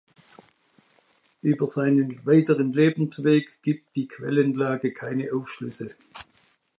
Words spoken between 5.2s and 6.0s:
Aufschlüsse.